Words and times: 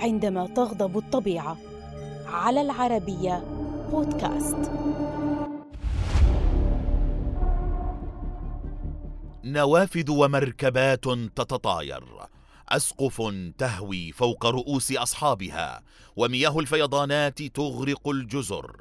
عندما 0.00 0.46
تغضب 0.46 0.98
الطبيعة. 0.98 1.56
على 2.26 2.60
العربية 2.60 3.44
بودكاست. 3.90 4.70
نوافذ 9.44 10.10
ومركبات 10.10 11.04
تتطاير. 11.36 12.04
أسقف 12.68 13.22
تهوي 13.58 14.12
فوق 14.12 14.46
رؤوس 14.46 14.92
أصحابها 14.92 15.82
ومياه 16.16 16.58
الفيضانات 16.58 17.42
تغرق 17.42 18.08
الجزر. 18.08 18.76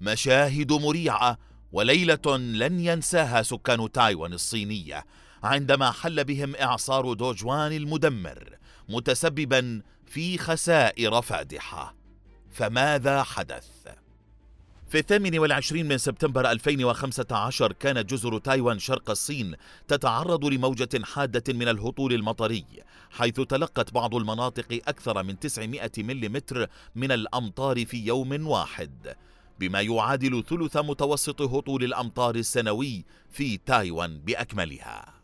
مشاهد 0.00 0.72
مريعة 0.72 1.38
وليلة 1.72 2.36
لن 2.36 2.80
ينساها 2.80 3.42
سكان 3.42 3.92
تايوان 3.92 4.32
الصينية 4.32 5.04
عندما 5.42 5.90
حل 5.90 6.24
بهم 6.24 6.56
إعصار 6.56 7.12
دوجوان 7.12 7.72
المدمر 7.72 8.56
متسببا 8.88 9.82
في 10.06 10.38
خسائر 10.38 11.22
فادحة. 11.22 11.94
فماذا 12.50 13.22
حدث؟ 13.22 13.76
في 14.88 14.98
الثامن 14.98 15.38
والعشرين 15.38 15.88
من 15.88 15.98
سبتمبر 15.98 16.50
2015 16.50 17.72
كانت 17.72 18.10
جزر 18.10 18.38
تايوان 18.38 18.78
شرق 18.78 19.10
الصين 19.10 19.54
تتعرض 19.88 20.44
لموجة 20.44 21.04
حادة 21.04 21.54
من 21.54 21.68
الهطول 21.68 22.12
المطري 22.12 22.64
حيث 23.10 23.40
تلقت 23.40 23.92
بعض 23.92 24.14
المناطق 24.14 24.80
أكثر 24.88 25.22
من 25.22 25.38
900 25.38 25.90
ملم 25.98 26.42
من 26.94 27.12
الأمطار 27.12 27.86
في 27.86 28.06
يوم 28.06 28.46
واحد 28.46 29.16
بما 29.60 29.80
يعادل 29.80 30.44
ثلث 30.48 30.76
متوسط 30.76 31.42
هطول 31.42 31.84
الأمطار 31.84 32.34
السنوي 32.34 33.04
في 33.30 33.56
تايوان 33.56 34.18
بأكملها. 34.18 35.15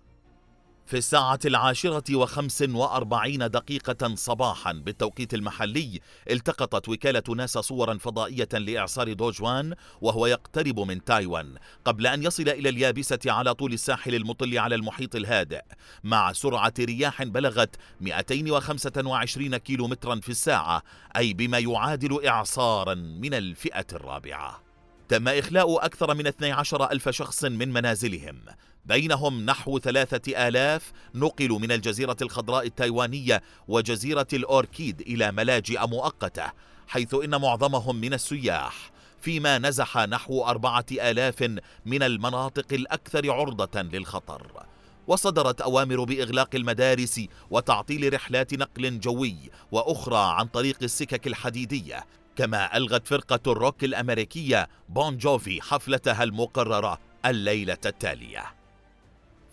في 0.93 0.99
الساعة 0.99 1.39
العاشرة 1.45 2.17
وخمس 2.17 2.63
وأربعين 2.63 3.39
دقيقة 3.39 4.15
صباحا 4.15 4.73
بالتوقيت 4.73 5.35
المحلي 5.35 6.01
التقطت 6.31 6.89
وكالة 6.89 7.23
ناسا 7.37 7.61
صورا 7.61 7.99
فضائية 7.99 8.49
لإعصار 8.53 9.13
دوجوان 9.13 9.75
وهو 10.01 10.27
يقترب 10.27 10.81
من 10.81 11.05
تايوان 11.05 11.57
قبل 11.85 12.07
أن 12.07 12.23
يصل 12.23 12.49
إلى 12.49 12.69
اليابسة 12.69 13.19
على 13.27 13.55
طول 13.55 13.73
الساحل 13.73 14.15
المطل 14.15 14.59
على 14.59 14.75
المحيط 14.75 15.15
الهادئ. 15.15 15.63
مع 16.05 16.33
سرعة 16.33 16.75
رياح 16.81 17.23
بلغت 17.23 17.77
225 18.01 19.57
كيلو 19.57 19.89
مترا 19.89 20.21
في 20.21 20.29
الساعة 20.29 20.83
أي 21.17 21.33
بما 21.33 21.59
يعادل 21.59 22.27
إعصارا 22.27 22.95
من 22.95 23.35
الفئة 23.35 23.87
الرابعة. 23.93 24.72
تم 25.13 25.29
إخلاء 25.29 25.85
أكثر 25.85 26.15
من 26.15 26.27
12 26.27 26.91
ألف 26.93 27.09
شخص 27.09 27.45
من 27.45 27.73
منازلهم. 27.73 28.41
بينهم 28.85 29.47
نحو 29.47 29.79
ثلاثة 29.79 30.49
آلاف 30.49 30.93
نقلوا 31.15 31.59
من 31.59 31.73
الجزيرة 31.73 32.17
الخضراء 32.23 32.67
التايوانية 32.67 33.43
وجزيرة 33.69 34.27
الأوركيد 34.33 35.01
إلى 35.01 35.33
ملاجئ 35.33 35.87
مؤقتة 35.87 36.53
حيث 36.89 37.15
إن 37.15 37.41
معظمهم 37.41 37.97
من 37.97 38.15
السياح 38.15 38.91
فيما 39.21 39.59
نزح 39.59 39.99
نحو 39.99 40.45
أربعة 40.45 40.87
آلاف 40.93 41.43
من 41.87 42.03
المناطق 42.03 42.67
الأكثر 42.73 43.31
عرضة 43.31 43.83
للخطر. 43.83 44.67
وصدرت 45.07 45.61
أوامر 45.61 46.05
بإغلاق 46.05 46.55
المدارس 46.55 47.21
وتعطيل 47.51 48.15
رحلات 48.15 48.55
نقل 48.55 49.01
جوي 49.01 49.37
وأخرى 49.73 50.35
عن 50.39 50.47
طريق 50.47 50.79
السكك 50.83 51.27
الحديدية 51.27 52.05
كما 52.37 52.77
ألغت 52.77 53.07
فرقة 53.07 53.53
الروك 53.53 53.85
الأمريكية 53.85 54.69
بون 54.89 55.19
جوفي 55.19 55.63
حفلتها 55.63 56.23
المقررة 56.23 56.99
الليلة 57.27 57.79
التالية. 57.87 58.45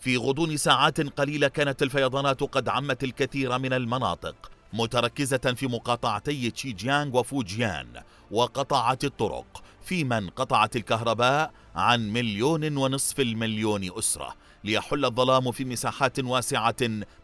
في 0.00 0.16
غضون 0.16 0.56
ساعات 0.56 1.00
قليلة 1.00 1.48
كانت 1.48 1.82
الفيضانات 1.82 2.42
قد 2.42 2.68
عمت 2.68 3.04
الكثير 3.04 3.58
من 3.58 3.72
المناطق 3.72 4.50
متركزة 4.72 5.54
في 5.56 5.66
مقاطعتي 5.66 6.50
تشيجيانغ 6.50 7.18
وفوجيان 7.18 8.02
وقطعت 8.30 9.04
الطرق 9.04 9.62
فيما 9.84 10.18
انقطعت 10.18 10.76
الكهرباء 10.76 11.52
عن 11.74 12.12
مليون 12.12 12.76
ونصف 12.76 13.20
المليون 13.20 13.98
أسرة 13.98 14.34
ليحل 14.64 15.04
الظلام 15.04 15.52
في 15.52 15.64
مساحات 15.64 16.20
واسعة 16.20 16.76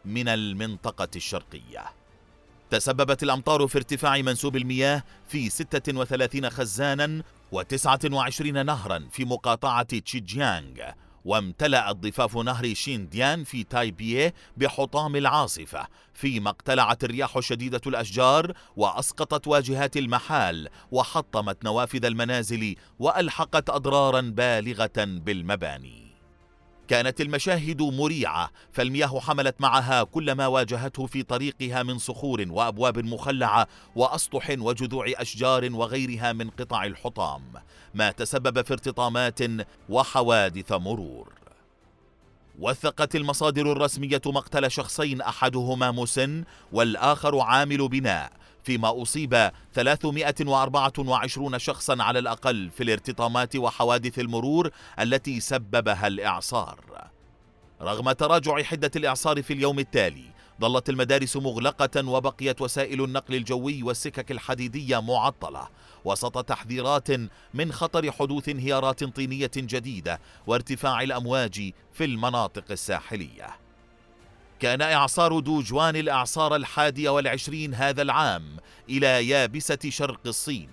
من 0.05 0.29
المنطقة 0.29 1.09
الشرقية. 1.17 1.85
تسببت 2.71 3.23
الأمطار 3.23 3.67
في 3.67 3.79
ارتفاع 3.79 4.17
منسوب 4.17 4.57
المياه 4.57 5.03
في 5.29 5.51
36 5.51 6.51
خزانا 6.51 7.23
و29 7.55 8.43
نهرا 8.43 9.09
في 9.11 9.25
مقاطعة 9.25 9.99
تشيجيانغ 9.99 10.81
وامتلأت 11.25 11.97
ضفاف 11.97 12.37
نهر 12.37 12.75
شينديان 12.75 13.45
في 13.45 13.65
تايبيه 13.65 14.35
بحطام 14.57 15.17
العاصفة 15.17 15.87
فيما 16.15 16.51
اقتلعت 16.51 17.05
الرياح 17.05 17.41
شديدة 17.41 17.81
الأشجار 17.87 18.53
وأسقطت 18.77 19.49
واجهات 19.49 19.97
المحال 19.97 20.69
وحطمت 20.91 21.65
نوافذ 21.65 22.05
المنازل 22.05 22.75
وألحقت 22.99 23.71
أضرارا 23.71 24.21
بالغة 24.21 24.93
بالمباني. 24.97 26.06
كانت 26.89 27.21
المشاهد 27.21 27.83
مريعة 27.83 28.51
فالمياه 28.73 29.21
حملت 29.21 29.61
معها 29.61 30.03
كل 30.03 30.33
ما 30.33 30.47
واجهته 30.47 31.07
في 31.07 31.23
طريقها 31.23 31.83
من 31.83 31.99
صخور 31.99 32.45
وأبواب 32.49 32.99
مخلعة 32.99 33.69
وأسطح 33.97 34.51
وجذوع 34.59 35.07
أشجار 35.09 35.73
وغيرها 35.73 36.33
من 36.33 36.51
قطع 36.51 36.85
الحطام 36.85 37.43
ما 37.95 38.11
تسبب 38.11 38.67
في 38.67 38.73
ارتطامات 38.73 39.41
وحوادث 39.89 40.73
مرور. 40.73 41.33
وثقت 42.59 43.17
المصادر 43.17 43.73
الرسمية 43.73 44.21
مقتل 44.27 44.71
شخصين 44.71 45.21
أحدهما 45.21 45.91
مسن 45.91 46.45
والآخر 46.73 47.39
عامل 47.39 47.89
بناء 47.89 48.33
فيما 48.67 49.03
أصيب 49.03 49.51
324 49.75 51.59
شخصا 51.59 52.03
على 52.03 52.19
الأقل 52.19 52.71
في 52.71 52.83
الارتطامات 52.83 53.57
وحوادث 53.57 54.19
المرور 54.19 54.71
التي 55.01 55.41
سببها 55.41 56.07
الإعصار. 56.07 57.09
رغم 57.83 58.13
تراجع 58.13 58.63
حدة 58.63 58.91
الإعصار 58.97 59.43
في 59.43 59.53
اليوم 59.53 59.79
التالي 59.79 60.25
ظلت 60.61 60.89
المدارس 60.89 61.37
مغلقة 61.37 62.09
وبقيت 62.09 62.61
وسائل 62.61 63.05
النقل 63.05 63.35
الجوي 63.35 63.83
والسكك 63.83 64.31
الحديدية 64.31 65.01
معطلة 65.01 65.69
وسط 66.05 66.45
تحذيرات 66.45 67.09
من 67.55 67.73
خطر 67.73 68.13
حدوث 68.13 68.49
انهيارات 68.49 69.05
طينية 69.05 69.51
جديدة 69.57 70.21
وارتفاع 70.47 71.03
الأمواج 71.03 71.73
في 71.93 72.05
المناطق 72.05 72.65
الساحلية. 72.71 73.67
كان 74.61 74.83
إعصار 74.83 75.39
دوجوان 75.41 75.97
الإعصار 75.97 76.57
الحادي 76.57 77.09
والعشرين 77.09 77.75
هذا 77.75 78.03
العام 78.03 78.56
إلى 78.89 79.29
يابسة 79.29 79.79
شرق 79.89 80.21
الصين 80.27 80.69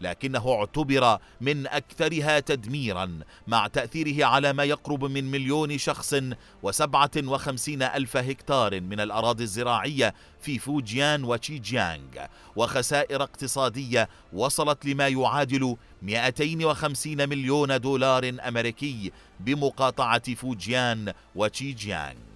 لكنه 0.00 0.52
اعتبر 0.52 1.18
من 1.40 1.66
أكثرها 1.66 2.40
تدميرا 2.40 3.20
مع 3.46 3.66
تأثيره 3.66 4.26
على 4.26 4.52
ما 4.52 4.64
يقرب 4.64 5.04
من 5.04 5.30
مليون 5.30 5.78
شخص 5.78 6.14
وسبعة 6.62 7.10
وخمسين 7.16 7.82
ألف 7.82 8.16
هكتار 8.16 8.80
من 8.80 9.00
الأراضي 9.00 9.44
الزراعية 9.44 10.14
في 10.40 10.58
فوجيان 10.58 11.24
وتشيجيانغ 11.24 12.26
وخسائر 12.56 13.22
اقتصادية 13.22 14.08
وصلت 14.32 14.84
لما 14.86 15.08
يعادل 15.08 15.76
250 16.02 17.28
مليون 17.28 17.80
دولار 17.80 18.36
أمريكي 18.48 19.12
بمقاطعة 19.40 20.34
فوجيان 20.34 21.12
وتشيجيانغ. 21.34 22.33